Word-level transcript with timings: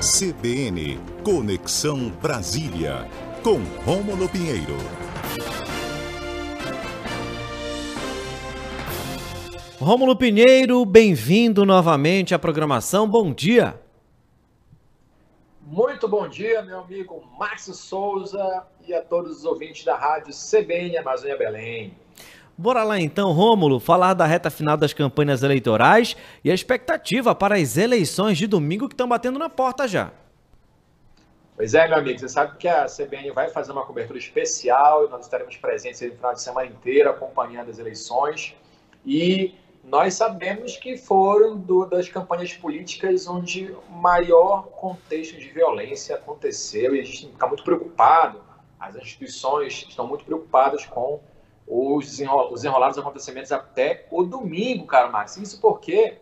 CBN 0.00 0.98
Conexão 1.22 2.08
Brasília, 2.08 3.06
com 3.42 3.58
Rômulo 3.84 4.30
Pinheiro. 4.30 4.78
Rômulo 9.78 10.16
Pinheiro, 10.16 10.86
bem-vindo 10.86 11.66
novamente 11.66 12.34
à 12.34 12.38
programação. 12.38 13.06
Bom 13.06 13.30
dia. 13.30 13.78
Muito 15.60 16.08
bom 16.08 16.26
dia, 16.26 16.62
meu 16.62 16.80
amigo 16.80 17.22
Márcio 17.38 17.74
Souza 17.74 18.66
e 18.88 18.94
a 18.94 19.02
todos 19.02 19.36
os 19.40 19.44
ouvintes 19.44 19.84
da 19.84 19.96
rádio 19.96 20.32
CBN 20.32 20.96
Amazônia 20.96 21.36
Belém. 21.36 21.94
Bora 22.60 22.84
lá 22.84 23.00
então, 23.00 23.32
Rômulo, 23.32 23.80
falar 23.80 24.12
da 24.12 24.26
reta 24.26 24.50
final 24.50 24.76
das 24.76 24.92
campanhas 24.92 25.42
eleitorais 25.42 26.14
e 26.44 26.50
a 26.50 26.54
expectativa 26.54 27.34
para 27.34 27.56
as 27.56 27.78
eleições 27.78 28.36
de 28.36 28.46
domingo 28.46 28.86
que 28.86 28.92
estão 28.92 29.08
batendo 29.08 29.38
na 29.38 29.48
porta 29.48 29.88
já. 29.88 30.12
Pois 31.56 31.72
é, 31.72 31.88
meu 31.88 31.96
amigo, 31.96 32.18
você 32.18 32.28
sabe 32.28 32.58
que 32.58 32.68
a 32.68 32.84
CBN 32.84 33.30
vai 33.30 33.48
fazer 33.48 33.72
uma 33.72 33.86
cobertura 33.86 34.18
especial 34.18 35.06
e 35.06 35.08
nós 35.08 35.24
estaremos 35.24 35.56
presentes 35.56 36.02
no 36.02 36.14
final 36.14 36.34
de 36.34 36.42
semana 36.42 36.66
inteiro 36.66 37.08
acompanhando 37.08 37.70
as 37.70 37.78
eleições. 37.78 38.54
E 39.06 39.54
nós 39.82 40.12
sabemos 40.12 40.76
que 40.76 40.98
foram 40.98 41.56
do, 41.56 41.86
das 41.86 42.10
campanhas 42.10 42.52
políticas 42.52 43.26
onde 43.26 43.74
maior 43.88 44.64
contexto 44.64 45.38
de 45.38 45.48
violência 45.48 46.14
aconteceu 46.14 46.94
e 46.94 47.00
a 47.00 47.04
gente 47.04 47.28
fica 47.28 47.46
muito 47.46 47.64
preocupado. 47.64 48.42
As 48.78 48.96
instituições 48.96 49.86
estão 49.88 50.06
muito 50.06 50.26
preocupadas 50.26 50.84
com 50.84 51.20
os, 51.70 52.20
os 52.50 52.64
enrolados 52.64 52.98
acontecimentos 52.98 53.52
até 53.52 54.04
o 54.10 54.24
domingo, 54.24 54.86
cara, 54.86 55.08
Max. 55.08 55.36
Isso 55.36 55.60
porque 55.60 56.18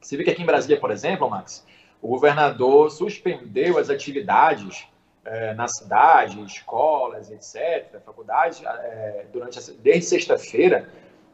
você 0.00 0.16
vê 0.16 0.24
que 0.24 0.30
aqui 0.30 0.42
em 0.42 0.46
Brasília, 0.46 0.80
por 0.80 0.90
exemplo, 0.90 1.30
Max, 1.30 1.64
o 2.02 2.08
governador 2.08 2.90
suspendeu 2.90 3.78
as 3.78 3.88
atividades 3.88 4.88
é, 5.24 5.54
na 5.54 5.68
cidade, 5.68 6.42
escolas, 6.42 7.30
etc., 7.30 8.00
faculdades, 8.04 8.62
é, 8.64 9.26
durante 9.32 9.58
a, 9.58 9.62
desde 9.80 10.06
sexta-feira, 10.06 10.88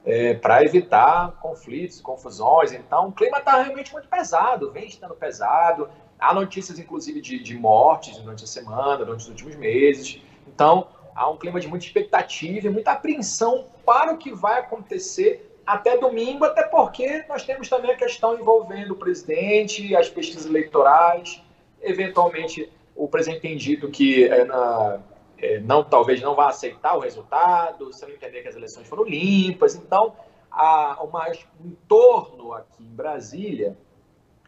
é, 0.04 0.34
para 0.34 0.62
evitar 0.62 1.32
conflitos, 1.41 2.00
confusões. 2.00 2.72
Então, 2.72 3.08
o 3.08 3.12
clima 3.12 3.38
está 3.38 3.62
realmente 3.62 3.92
muito 3.92 4.08
pesado, 4.08 4.70
vem 4.70 4.86
estando 4.86 5.14
pesado. 5.14 5.88
Há 6.18 6.34
notícias, 6.34 6.78
inclusive, 6.78 7.20
de, 7.22 7.42
de 7.42 7.56
mortes 7.56 8.18
durante 8.18 8.44
a 8.44 8.46
semana, 8.46 8.98
durante 8.98 9.20
os 9.20 9.28
últimos 9.28 9.56
meses. 9.56 10.20
Então, 10.46 10.85
há 11.17 11.28
um 11.31 11.36
clima 11.39 11.59
de 11.59 11.67
muita 11.67 11.86
expectativa 11.86 12.67
e 12.67 12.70
muita 12.70 12.92
apreensão 12.92 13.67
para 13.84 14.12
o 14.12 14.19
que 14.19 14.33
vai 14.33 14.61
acontecer 14.61 15.59
até 15.67 15.97
domingo, 15.97 16.45
até 16.45 16.62
porque 16.62 17.25
nós 17.28 17.42
temos 17.42 17.69
também 17.69 17.91
a 17.91 17.97
questão 17.97 18.39
envolvendo 18.39 18.92
o 18.92 18.97
presidente, 18.97 19.97
as 19.97 20.09
pesquisas 20.09 20.47
eleitorais, 20.47 21.42
eventualmente 21.83 22.70
o 22.94 23.09
presidente 23.09 23.41
tem 23.41 23.56
dito 23.56 23.91
que 23.91 24.25
é, 24.25 24.44
na, 24.44 25.00
é, 25.39 25.59
não, 25.61 25.83
talvez 25.83 26.20
não 26.20 26.34
vá 26.34 26.48
aceitar 26.48 26.97
o 26.97 27.00
resultado, 27.00 27.92
se 27.92 28.06
não 28.06 28.12
entender 28.12 28.42
que 28.42 28.48
as 28.48 28.55
eleições 28.55 28.87
foram 28.87 29.05
limpas. 29.05 29.75
Então, 29.75 30.14
há 30.50 31.03
uma, 31.03 31.28
um 31.61 31.67
entorno 31.67 32.53
aqui 32.53 32.83
em 32.83 32.94
Brasília, 32.94 33.77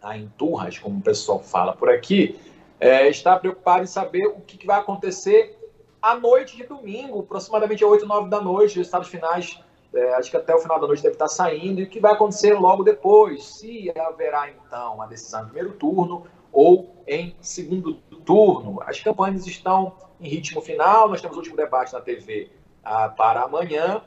a 0.01 0.17
Enturras, 0.17 0.79
como 0.79 0.99
o 0.99 1.03
pessoal 1.03 1.41
fala 1.41 1.75
por 1.75 1.91
aqui, 1.91 2.39
é, 2.79 3.09
está 3.09 3.37
preocupado 3.37 3.83
em 3.83 3.87
saber 3.87 4.27
o 4.27 4.41
que, 4.41 4.57
que 4.57 4.67
vai 4.67 4.79
acontecer 4.79 5.58
à 6.01 6.15
noite 6.17 6.57
de 6.57 6.65
domingo, 6.65 7.21
aproximadamente 7.21 7.85
8, 7.85 8.07
9 8.07 8.31
da 8.31 8.41
noite, 8.41 8.79
os 8.79 8.87
estados 8.87 9.09
finais, 9.09 9.61
é, 9.93 10.15
acho 10.15 10.31
que 10.31 10.37
até 10.37 10.55
o 10.55 10.59
final 10.59 10.81
da 10.81 10.87
noite 10.87 11.03
deve 11.03 11.15
estar 11.15 11.29
saindo, 11.29 11.81
e 11.81 11.85
o 11.85 11.89
que 11.89 12.01
vai 12.01 12.13
acontecer 12.13 12.55
logo 12.55 12.85
depois, 12.85 13.45
se 13.45 13.93
haverá 13.99 14.51
então 14.51 14.95
uma 14.95 15.07
decisão 15.07 15.43
em 15.43 15.45
primeiro 15.47 15.73
turno 15.73 16.27
ou 16.53 16.95
em 17.07 17.35
segundo 17.41 17.95
turno. 18.25 18.81
As 18.87 19.01
campanhas 19.01 19.47
estão 19.47 19.95
em 20.21 20.29
ritmo 20.29 20.61
final, 20.61 21.09
nós 21.09 21.21
temos 21.21 21.37
o 21.37 21.41
último 21.41 21.57
debate 21.57 21.93
na 21.93 22.01
TV 22.01 22.51
ah, 22.85 23.09
para 23.09 23.43
amanhã, 23.43 24.03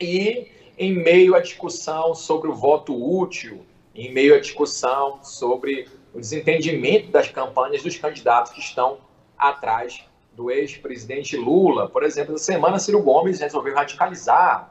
e 0.00 0.48
em 0.78 0.94
meio 0.94 1.34
à 1.34 1.40
discussão 1.40 2.14
sobre 2.14 2.48
o 2.48 2.54
voto 2.54 2.94
útil, 2.94 3.64
em 3.94 4.12
meio 4.12 4.34
à 4.34 4.40
discussão 4.40 5.22
sobre 5.22 5.88
o 6.14 6.18
desentendimento 6.18 7.10
das 7.10 7.28
campanhas 7.28 7.82
dos 7.82 7.96
candidatos 7.96 8.52
que 8.52 8.60
estão 8.60 8.98
atrás 9.36 10.04
do 10.40 10.50
ex-presidente 10.50 11.36
Lula. 11.36 11.86
Por 11.86 12.02
exemplo, 12.02 12.34
essa 12.34 12.44
semana, 12.44 12.78
Ciro 12.78 13.02
Gomes 13.02 13.40
resolveu 13.40 13.74
radicalizar. 13.74 14.70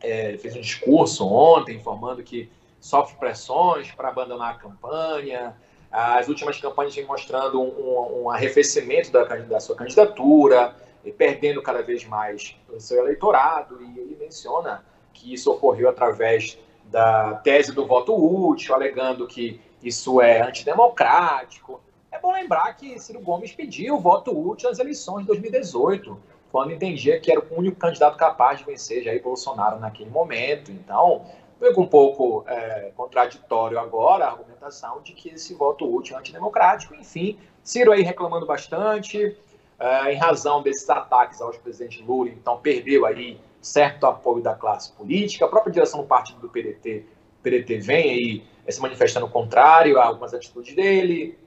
É, 0.00 0.36
fez 0.38 0.54
um 0.54 0.60
discurso 0.60 1.26
ontem 1.26 1.76
informando 1.76 2.22
que 2.22 2.48
sofre 2.80 3.16
pressões 3.18 3.90
para 3.90 4.08
abandonar 4.08 4.54
a 4.54 4.58
campanha. 4.58 5.56
As 5.90 6.28
últimas 6.28 6.60
campanhas 6.60 6.94
vêm 6.94 7.04
mostrando 7.04 7.60
um, 7.60 8.22
um 8.22 8.30
arrefecimento 8.30 9.10
da, 9.10 9.24
da, 9.24 9.58
sua 9.58 9.74
candidatura, 9.74 10.74
perdendo 11.18 11.60
cada 11.60 11.82
vez 11.82 12.04
mais 12.04 12.56
o 12.72 12.78
seu 12.78 13.02
eleitorado. 13.02 13.82
E 13.82 13.98
ele 13.98 14.16
menciona 14.20 14.84
que 15.12 15.34
isso 15.34 15.50
ocorreu 15.50 15.88
através 15.88 16.56
da 16.84 17.34
tese 17.34 17.72
do 17.72 17.86
voto 17.86 18.14
útil, 18.14 18.72
alegando 18.72 19.26
que 19.26 19.60
isso 19.82 20.20
é 20.20 20.42
antidemocrático. 20.42 21.80
É 22.22 22.24
bom 22.24 22.32
lembrar 22.34 22.72
que 22.76 22.96
Ciro 23.00 23.18
Gomes 23.18 23.50
pediu 23.50 23.96
o 23.96 24.00
voto 24.00 24.30
útil 24.30 24.68
nas 24.68 24.78
eleições 24.78 25.22
de 25.22 25.26
2018, 25.26 26.16
quando 26.52 26.70
entendia 26.70 27.18
que 27.18 27.32
era 27.32 27.40
o 27.40 27.58
único 27.58 27.76
candidato 27.76 28.16
capaz 28.16 28.60
de 28.60 28.64
vencer 28.64 29.02
Jair 29.02 29.20
Bolsonaro 29.20 29.80
naquele 29.80 30.08
momento. 30.08 30.70
Então, 30.70 31.26
fica 31.58 31.80
um 31.80 31.86
pouco 31.86 32.44
é, 32.46 32.92
contraditório 32.96 33.76
agora 33.76 34.26
a 34.26 34.30
argumentação 34.30 35.00
de 35.02 35.14
que 35.14 35.30
esse 35.30 35.52
voto 35.54 35.84
útil 35.92 36.14
é 36.14 36.20
antidemocrático. 36.20 36.94
Enfim, 36.94 37.36
Ciro 37.60 37.90
aí 37.90 38.02
reclamando 38.02 38.46
bastante, 38.46 39.36
é, 39.80 40.12
em 40.12 40.16
razão 40.16 40.62
desses 40.62 40.88
ataques 40.88 41.40
ao 41.40 41.50
presidente 41.50 42.04
Lula, 42.04 42.30
então 42.30 42.56
perdeu 42.58 43.04
aí 43.04 43.36
certo 43.60 44.06
apoio 44.06 44.40
da 44.40 44.54
classe 44.54 44.92
política. 44.92 45.44
A 45.44 45.48
própria 45.48 45.72
direção 45.72 46.00
do 46.00 46.06
partido 46.06 46.38
do 46.38 46.48
PDT, 46.48 47.04
PDT 47.42 47.78
vem 47.78 48.10
aí 48.12 48.42
se 48.68 48.80
manifestando 48.80 49.26
contrário 49.26 49.98
a 49.98 50.04
algumas 50.04 50.32
atitudes 50.32 50.72
dele 50.76 51.41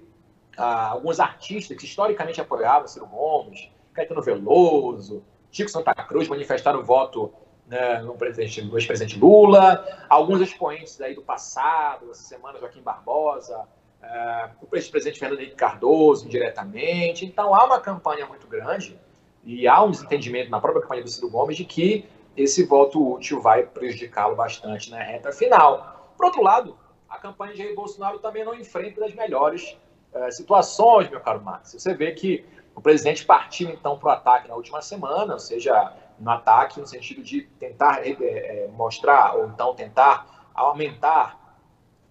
ah, 0.58 0.90
alguns 0.90 1.20
artistas 1.20 1.78
que 1.78 1.86
historicamente 1.86 2.40
apoiavam 2.40 2.88
Ciro 2.88 3.08
Gomes, 3.08 3.70
Caetano 3.94 4.22
Veloso, 4.22 5.24
Chico 5.52 5.70
Santa 5.70 5.94
Cruz 5.94 6.28
manifestaram 6.28 6.84
voto 6.84 7.34
né, 7.68 8.02
no, 8.02 8.16
presidente, 8.16 8.62
no 8.62 8.78
ex-presidente 8.78 9.18
Lula, 9.20 9.86
alguns 10.10 10.42
expoentes 10.42 11.00
aí 11.02 11.16
do 11.16 11.22
passado, 11.22 12.12
essa 12.12 12.24
semana 12.24 12.60
Joaquim 12.60 12.82
Barbosa, 12.82 13.68
ah, 14.02 14.52
o 14.62 14.76
ex-presidente 14.76 15.20
Fernando 15.20 15.40
Henrique 15.40 15.56
Cardoso, 15.56 16.26
indiretamente. 16.26 17.26
Então 17.26 17.54
há 17.56 17.66
uma 17.66 17.80
campanha 17.80 18.26
muito 18.26 18.48
grande 18.48 19.00
e 19.44 19.68
há 19.68 19.82
um 19.84 19.92
desentendimento 19.92 20.50
na 20.50 20.60
própria 20.60 20.82
campanha 20.82 21.04
do 21.04 21.10
Ciro 21.10 21.30
Gomes 21.30 21.58
de 21.58 21.66
que 21.66 22.06
esse 22.36 22.66
voto 22.66 23.14
útil 23.14 23.40
vai 23.40 23.64
prejudicá-lo 23.64 24.36
bastante 24.36 24.92
na 24.92 25.00
reta 25.00 25.32
final. 25.32 26.14
Por 26.18 26.26
outro 26.26 26.42
lado, 26.42 26.78
a 27.10 27.18
campanha 27.18 27.54
de 27.54 27.60
Jair 27.60 27.76
Bolsonaro 27.76 28.20
também 28.20 28.44
não 28.44 28.54
enfrenta 28.54 29.00
das 29.00 29.14
melhores 29.14 29.78
é, 30.16 30.31
situações, 30.31 31.09
meu 31.09 31.20
caro 31.20 31.42
Max. 31.42 31.74
Você 31.74 31.94
vê 31.94 32.12
que 32.14 32.46
o 32.74 32.81
presidente 32.81 33.26
partiu 33.26 33.70
então 33.70 33.98
para 33.98 34.08
o 34.08 34.12
ataque 34.12 34.48
na 34.48 34.56
última 34.56 34.81
semana, 34.81 35.34
ou 35.34 35.40
seja, 35.40 35.94
no 36.20 36.31
ataque 36.31 36.80
no 36.80 36.88
sentido 36.88 37.22
de 37.22 37.42
tentar 37.59 38.06
é, 38.08 38.12
é, 38.12 38.70
mostrar 38.74 39.36
ou 39.36 39.48
então 39.48 39.76
tentar 39.76 40.50
aumentar 40.53 41.59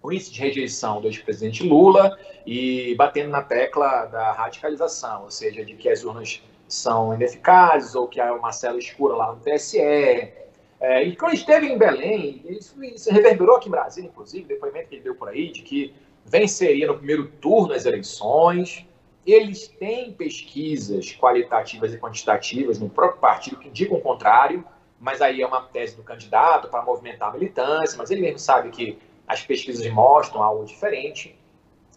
o 0.01 0.11
índice 0.11 0.31
de 0.31 0.39
rejeição 0.39 1.01
do 1.01 1.07
ex-presidente 1.07 1.67
Lula 1.67 2.15
e 2.45 2.93
batendo 2.95 3.29
na 3.29 3.41
tecla 3.41 4.05
da 4.05 4.31
radicalização, 4.33 5.23
ou 5.23 5.31
seja, 5.31 5.65
de 5.65 5.73
que 5.75 5.89
as 5.89 6.03
urnas 6.03 6.43
são 6.67 7.13
ineficazes 7.13 7.95
ou 7.95 8.07
que 8.07 8.21
há 8.21 8.31
uma 8.33 8.51
cela 8.51 8.77
escura 8.77 9.15
lá 9.15 9.33
no 9.33 9.39
TSE. 9.39 9.79
É, 9.79 11.03
e 11.03 11.15
quando 11.15 11.33
esteve 11.33 11.65
em 11.67 11.77
Belém, 11.77 12.43
isso, 12.47 12.83
isso 12.83 13.11
reverberou 13.11 13.55
aqui 13.55 13.67
em 13.67 13.71
Brasília, 13.71 14.07
inclusive, 14.07 14.45
depoimento 14.45 14.89
que 14.89 14.95
ele 14.95 15.03
deu 15.03 15.15
por 15.15 15.29
aí, 15.29 15.51
de 15.51 15.63
que 15.63 15.95
venceria 16.25 16.87
no 16.87 16.97
primeiro 16.97 17.27
turno 17.27 17.73
as 17.73 17.85
eleições. 17.85 18.85
Eles 19.25 19.67
têm 19.67 20.11
pesquisas 20.11 21.15
qualitativas 21.15 21.93
e 21.93 21.97
quantitativas 21.97 22.79
no 22.79 22.89
próprio 22.89 23.21
partido 23.21 23.57
que 23.57 23.67
indicam 23.67 23.97
o 23.97 24.01
contrário, 24.01 24.65
mas 24.99 25.21
aí 25.21 25.41
é 25.41 25.47
uma 25.47 25.61
tese 25.61 25.95
do 25.95 26.03
candidato 26.03 26.67
para 26.67 26.81
movimentar 26.81 27.29
a 27.29 27.33
militância, 27.33 27.97
mas 27.97 28.09
ele 28.09 28.21
mesmo 28.21 28.39
sabe 28.39 28.69
que 28.69 28.97
as 29.27 29.41
pesquisas 29.41 29.85
mostram 29.91 30.43
algo 30.43 30.65
diferente. 30.65 31.37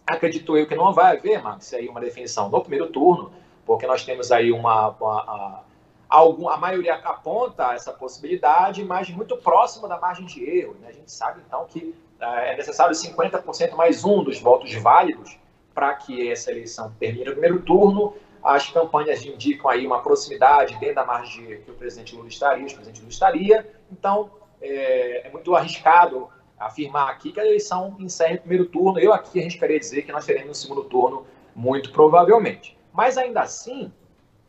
Acredito 0.05 0.57
eu 0.57 0.67
que 0.67 0.75
não 0.75 0.93
vai 0.93 1.17
haver, 1.17 1.41
Max, 1.41 1.73
aí 1.73 1.87
uma 1.87 1.99
definição 1.99 2.49
no 2.49 2.61
primeiro 2.61 2.87
turno, 2.87 3.31
porque 3.65 3.85
nós 3.85 4.03
temos 4.03 4.31
aí 4.31 4.51
uma, 4.51 4.89
uma 4.89 5.19
a, 5.21 5.63
algum, 6.09 6.49
a 6.49 6.57
maioria 6.57 6.95
aponta 6.95 7.73
essa 7.73 7.93
possibilidade, 7.93 8.83
mas 8.83 9.09
muito 9.09 9.37
próxima 9.37 9.87
da 9.87 9.99
margem 9.99 10.25
de 10.25 10.43
erro. 10.43 10.75
Né? 10.81 10.87
A 10.89 10.91
gente 10.91 11.11
sabe, 11.11 11.41
então, 11.45 11.65
que 11.65 11.93
é 12.19 12.55
necessário 12.55 12.93
50% 12.93 13.75
mais 13.75 14.03
um 14.03 14.23
dos 14.23 14.39
votos 14.39 14.73
válidos 14.75 15.37
para 15.73 15.93
que 15.95 16.29
essa 16.29 16.51
eleição 16.51 16.93
termine 16.99 17.25
no 17.25 17.31
primeiro 17.31 17.61
turno. 17.61 18.13
As 18.43 18.69
campanhas 18.69 19.23
indicam 19.25 19.69
aí 19.69 19.85
uma 19.85 20.01
proximidade 20.01 20.77
dentro 20.79 20.95
da 20.95 21.05
margem 21.05 21.61
que 21.61 21.71
o 21.71 21.73
presidente 21.73 22.15
Lula 22.15 22.27
estaria, 22.27 22.65
o 22.65 22.73
presidente 22.73 22.99
Lula 22.99 23.11
estaria. 23.11 23.69
Então, 23.91 24.31
é, 24.61 25.27
é, 25.27 25.31
muito 25.31 25.55
arriscado 25.55 26.29
afirmar 26.57 27.09
aqui 27.09 27.31
que 27.31 27.39
a 27.39 27.45
eleição 27.45 27.95
encerre 27.99 28.33
no 28.33 28.39
primeiro 28.39 28.65
turno. 28.65 28.99
Eu 28.99 29.13
aqui 29.13 29.39
arriscaria 29.39 29.79
dizer 29.79 30.01
que 30.01 30.11
nós 30.11 30.25
teremos 30.25 30.49
no 30.49 30.55
segundo 30.55 30.83
turno 30.83 31.25
muito 31.55 31.91
provavelmente. 31.91 32.77
Mas 32.91 33.17
ainda 33.17 33.41
assim, 33.41 33.91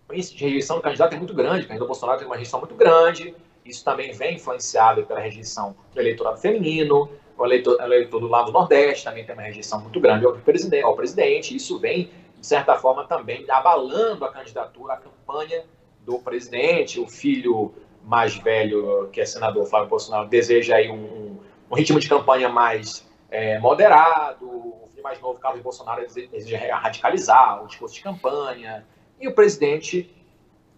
o 0.08 0.14
índice 0.14 0.34
de 0.34 0.44
rejeição 0.44 0.76
do 0.76 0.82
candidato 0.82 1.14
é 1.14 1.18
muito 1.18 1.34
grande, 1.34 1.64
o 1.64 1.68
candidato 1.68 1.86
Bolsonaro 1.86 2.18
tem 2.18 2.26
uma 2.26 2.36
rejeição 2.36 2.58
muito 2.58 2.74
grande, 2.74 3.34
isso 3.64 3.84
também 3.84 4.12
vem 4.12 4.36
influenciado 4.36 5.04
pela 5.04 5.20
rejeição 5.20 5.76
do 5.92 6.00
eleitorado 6.00 6.38
feminino, 6.38 7.08
o 7.40 7.46
eleitor, 7.46 7.80
o 7.80 7.82
eleitor 7.82 8.20
do 8.20 8.28
lado 8.28 8.52
nordeste 8.52 9.04
também 9.04 9.24
tem 9.24 9.34
uma 9.34 9.42
rejeição 9.42 9.80
muito 9.80 9.98
grande 9.98 10.26
ao 10.26 10.34
presidente, 10.34 10.84
ao 10.84 10.94
presidente. 10.94 11.56
Isso 11.56 11.78
vem, 11.78 12.10
de 12.38 12.46
certa 12.46 12.76
forma, 12.76 13.06
também 13.06 13.46
abalando 13.48 14.24
a 14.26 14.32
candidatura, 14.32 14.94
a 14.94 14.96
campanha 14.98 15.64
do 16.04 16.18
presidente. 16.18 17.00
O 17.00 17.08
filho 17.08 17.72
mais 18.04 18.36
velho, 18.36 19.08
que 19.10 19.20
é 19.20 19.24
senador 19.24 19.64
Flávio 19.66 19.88
Bolsonaro, 19.88 20.28
deseja 20.28 20.76
aí 20.76 20.90
um, 20.90 21.38
um 21.70 21.74
ritmo 21.74 21.98
de 21.98 22.08
campanha 22.08 22.48
mais 22.48 23.08
é, 23.30 23.58
moderado. 23.58 24.46
O 24.46 24.88
filho 24.90 25.02
mais 25.02 25.18
novo, 25.18 25.38
Carlos 25.38 25.62
Bolsonaro, 25.62 26.04
deseja 26.06 26.76
radicalizar 26.76 27.64
o 27.64 27.66
discurso 27.66 27.94
de 27.94 28.02
campanha. 28.02 28.86
E 29.18 29.26
o 29.26 29.34
presidente 29.34 30.14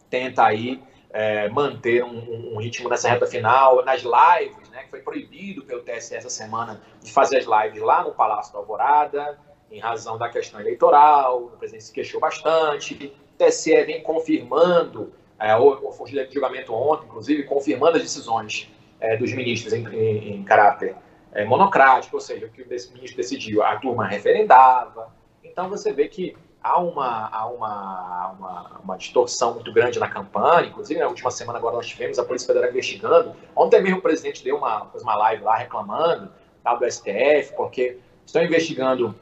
tenta 0.09 0.45
aí 0.45 0.81
é, 1.13 1.49
manter 1.49 2.03
um, 2.03 2.55
um, 2.55 2.57
ritmo 2.59 2.89
nessa 2.89 3.09
reta 3.09 3.27
final, 3.27 3.85
nas 3.85 4.03
lives, 4.03 4.69
né, 4.71 4.85
que 4.85 4.91
foi 4.91 5.01
proibido 5.01 5.63
pelo 5.65 5.83
TSE 5.83 6.15
essa 6.15 6.31
semana 6.31 6.81
de 7.03 7.13
fazer 7.13 7.39
as 7.39 7.45
lives 7.45 7.83
lá 7.83 8.03
no 8.03 8.13
Palácio 8.13 8.53
da 8.53 8.59
Alvorada, 8.59 9.39
em 9.71 9.79
razão 9.79 10.17
da 10.19 10.29
questão 10.29 10.61
eleitoral, 10.61 11.45
o 11.45 11.49
presidente 11.57 11.85
se 11.85 11.93
queixou 11.93 12.21
bastante, 12.21 13.15
o 13.35 13.45
TSE 13.45 13.85
vem 13.85 14.03
confirmando, 14.03 15.13
é, 15.39 15.57
o 15.57 15.91
fugido 15.93 16.27
de 16.27 16.35
julgamento 16.35 16.73
ontem, 16.73 17.07
inclusive, 17.07 17.43
confirmando 17.45 17.97
as 17.97 18.03
decisões 18.03 18.71
é, 19.01 19.17
dos 19.17 19.33
ministros 19.33 19.73
em, 19.73 19.87
em, 19.89 20.35
em 20.37 20.45
caráter 20.45 20.95
é, 21.33 21.45
monocrático, 21.45 22.17
ou 22.17 22.21
seja, 22.21 22.47
o 22.47 22.51
que 22.51 22.63
o 22.63 22.69
ministro 22.69 23.17
decidiu, 23.17 23.63
a 23.63 23.77
turma 23.77 24.07
referendava. 24.07 25.13
Então 25.43 25.69
você 25.69 25.93
vê 25.93 26.07
que 26.07 26.37
há 26.63 26.79
uma, 26.79 27.29
há 27.29 27.47
uma, 27.47 28.29
uma, 28.39 28.81
uma, 28.85 28.97
distorção 28.97 29.55
muito 29.55 29.73
grande 29.73 29.99
na 29.99 30.09
campanha, 30.09 30.69
inclusive 30.69 31.01
na 31.01 31.09
última 31.09 31.31
semana 31.31 31.59
agora 31.59 31.77
nós 31.77 31.87
tivemos 31.87 32.19
a 32.19 32.25
Polícia 32.25 32.47
Federal 32.47 32.71
investigando. 32.71 33.35
Ontem 33.57 33.83
mesmo 33.83 33.99
o 33.99 34.03
presidente 34.03 34.45
deu 34.45 34.57
uma, 34.57 34.89
uma 35.01 35.15
live 35.17 35.43
lá 35.43 35.57
reclamando 35.57 36.31
tá, 36.63 36.75
do 36.75 36.91
STF, 36.91 37.55
porque 37.57 37.99
estão 38.25 38.43
investigando 38.43 39.15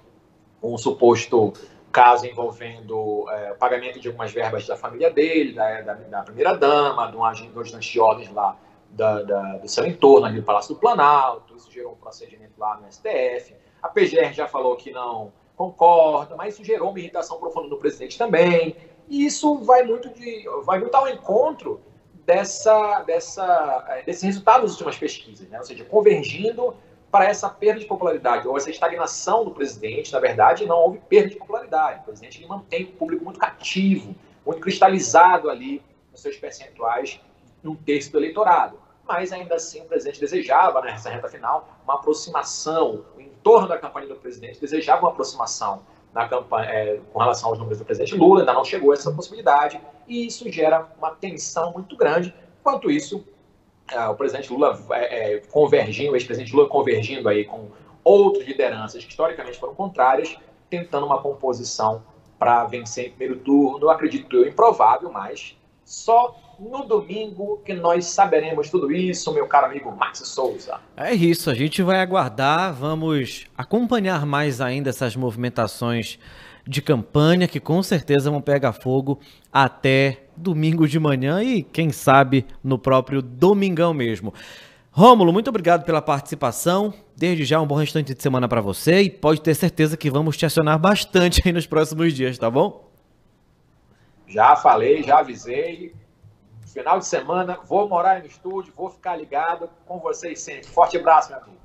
um 0.62 0.76
suposto 0.76 1.52
caso 1.90 2.26
envolvendo 2.26 3.26
é, 3.30 3.54
pagamento 3.54 3.98
de 3.98 4.08
algumas 4.08 4.30
verbas 4.30 4.66
da 4.66 4.76
família 4.76 5.10
dele, 5.10 5.54
da, 5.54 5.80
da, 5.80 5.94
da 5.94 6.22
primeira-dama, 6.22 7.10
de 7.10 7.16
um 7.16 7.24
agente 7.24 7.52
de 7.90 8.00
ordens 8.00 8.30
lá 8.32 8.56
da, 8.90 9.22
da, 9.22 9.56
do 9.58 9.68
seu 9.68 9.86
entorno, 9.86 10.26
ali 10.26 10.36
do 10.36 10.44
Palácio 10.44 10.74
do 10.74 10.80
Planalto. 10.80 11.56
Isso 11.56 11.70
gerou 11.72 11.92
um 11.92 11.96
procedimento 11.96 12.52
lá 12.58 12.76
no 12.76 12.90
STF. 12.92 13.54
A 13.82 13.88
PGR 13.88 14.32
já 14.32 14.46
falou 14.46 14.76
que 14.76 14.92
não 14.92 15.32
concorda, 15.60 16.36
mas 16.36 16.54
isso 16.54 16.64
gerou 16.64 16.88
uma 16.88 16.98
irritação 16.98 17.38
profunda 17.38 17.68
no 17.68 17.76
presidente 17.76 18.16
também. 18.16 18.74
E 19.10 19.26
isso 19.26 19.58
vai 19.58 19.82
muito, 19.82 20.08
de, 20.08 20.48
vai 20.64 20.78
muito 20.78 20.94
ao 20.94 21.06
encontro 21.06 21.82
dessa, 22.24 23.02
dessa, 23.02 23.84
eh, 23.90 24.02
desse 24.04 24.24
resultado 24.24 24.62
das 24.62 24.70
últimas 24.72 24.96
pesquisas, 24.96 25.46
né? 25.50 25.58
ou 25.58 25.64
seja, 25.64 25.84
convergindo 25.84 26.74
para 27.10 27.26
essa 27.26 27.48
perda 27.50 27.78
de 27.78 27.84
popularidade, 27.84 28.48
ou 28.48 28.56
essa 28.56 28.70
estagnação 28.70 29.44
do 29.44 29.50
presidente, 29.50 30.12
na 30.12 30.20
verdade, 30.20 30.64
não 30.64 30.78
houve 30.78 30.98
perda 30.98 31.28
de 31.28 31.36
popularidade. 31.36 32.00
O 32.00 32.04
presidente 32.04 32.38
ele 32.38 32.46
mantém 32.46 32.84
o 32.84 32.92
público 32.92 33.22
muito 33.22 33.38
cativo, 33.38 34.14
muito 34.46 34.60
cristalizado 34.62 35.50
ali 35.50 35.82
nos 36.10 36.22
seus 36.22 36.36
percentuais, 36.36 37.20
num 37.62 37.74
terço 37.74 38.10
do 38.12 38.18
eleitorado 38.18 38.78
mas 39.10 39.32
ainda 39.32 39.56
assim 39.56 39.80
o 39.80 39.86
presidente 39.86 40.20
desejava, 40.20 40.80
nessa 40.82 41.10
reta 41.10 41.26
final, 41.26 41.68
uma 41.82 41.94
aproximação, 41.94 43.04
o 43.16 43.20
entorno 43.20 43.66
da 43.66 43.76
campanha 43.76 44.06
do 44.06 44.14
presidente 44.14 44.60
desejava 44.60 45.00
uma 45.02 45.10
aproximação 45.10 45.82
na 46.14 46.28
campanha, 46.28 46.70
é, 46.70 47.00
com 47.12 47.18
relação 47.18 47.48
aos 47.48 47.58
números 47.58 47.80
do 47.80 47.84
presidente 47.84 48.14
Lula, 48.14 48.42
ainda 48.42 48.52
não 48.52 48.64
chegou 48.64 48.92
a 48.92 48.94
essa 48.94 49.10
possibilidade, 49.10 49.80
e 50.06 50.28
isso 50.28 50.48
gera 50.52 50.86
uma 50.96 51.10
tensão 51.10 51.72
muito 51.72 51.96
grande. 51.96 52.32
Enquanto 52.60 52.88
isso, 52.88 53.26
é, 53.90 54.06
o 54.06 54.14
presidente 54.14 54.52
Lula 54.52 54.80
é, 54.92 55.34
é, 55.34 55.38
convergindo, 55.50 56.12
o 56.12 56.16
ex-presidente 56.16 56.54
Lula 56.54 56.68
convergindo 56.68 57.28
aí 57.28 57.44
com 57.44 57.68
outras 58.04 58.46
lideranças 58.46 59.04
que 59.04 59.10
historicamente 59.10 59.58
foram 59.58 59.74
contrárias, 59.74 60.38
tentando 60.68 61.04
uma 61.04 61.20
composição 61.20 62.04
para 62.38 62.64
vencer 62.66 63.08
em 63.08 63.10
primeiro 63.10 63.40
turno, 63.40 63.90
acredito 63.90 64.36
eu, 64.36 64.46
improvável, 64.46 65.10
mas 65.10 65.56
só 65.90 66.38
no 66.60 66.84
domingo 66.86 67.60
que 67.64 67.74
nós 67.74 68.04
saberemos 68.04 68.70
tudo 68.70 68.92
isso, 68.92 69.34
meu 69.34 69.48
caro 69.48 69.66
amigo 69.66 69.90
Max 69.90 70.20
Souza. 70.20 70.78
É 70.96 71.12
isso, 71.12 71.50
a 71.50 71.54
gente 71.54 71.82
vai 71.82 72.00
aguardar, 72.00 72.72
vamos 72.72 73.46
acompanhar 73.58 74.24
mais 74.24 74.60
ainda 74.60 74.90
essas 74.90 75.16
movimentações 75.16 76.16
de 76.64 76.80
campanha 76.80 77.48
que 77.48 77.58
com 77.58 77.82
certeza 77.82 78.30
vão 78.30 78.40
pegar 78.40 78.72
fogo 78.72 79.18
até 79.52 80.26
domingo 80.36 80.86
de 80.86 81.00
manhã 81.00 81.42
e 81.42 81.60
quem 81.60 81.90
sabe 81.90 82.46
no 82.62 82.78
próprio 82.78 83.20
domingão 83.20 83.92
mesmo. 83.92 84.32
Rômulo, 84.92 85.32
muito 85.32 85.48
obrigado 85.48 85.84
pela 85.84 86.00
participação. 86.00 86.94
Desde 87.16 87.44
já 87.44 87.60
um 87.60 87.66
bom 87.66 87.74
restante 87.74 88.14
de 88.14 88.22
semana 88.22 88.46
para 88.46 88.60
você 88.60 89.02
e 89.02 89.10
pode 89.10 89.40
ter 89.40 89.54
certeza 89.54 89.96
que 89.96 90.08
vamos 90.08 90.36
te 90.36 90.46
acionar 90.46 90.78
bastante 90.78 91.42
aí 91.44 91.52
nos 91.52 91.66
próximos 91.66 92.14
dias, 92.14 92.38
tá 92.38 92.48
bom? 92.48 92.89
Já 94.30 94.54
falei, 94.54 95.02
já 95.02 95.18
avisei. 95.18 95.92
Final 96.72 97.00
de 97.00 97.06
semana, 97.06 97.58
vou 97.66 97.88
morar 97.88 98.20
no 98.20 98.26
estúdio, 98.26 98.72
vou 98.76 98.88
ficar 98.88 99.16
ligado 99.16 99.68
com 99.84 99.98
vocês 99.98 100.40
sempre. 100.40 100.68
Forte 100.68 100.96
abraço, 100.96 101.30
meu 101.30 101.38
amigo. 101.38 101.56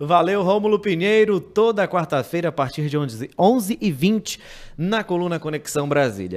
Valeu, 0.00 0.42
Rômulo 0.42 0.78
Pinheiro, 0.78 1.38
toda 1.38 1.86
quarta-feira 1.86 2.48
a 2.48 2.52
partir 2.52 2.88
de 2.88 2.96
11h20 2.96 4.40
na 4.76 5.04
coluna 5.04 5.38
Conexão 5.38 5.86
Brasília. 5.86 6.32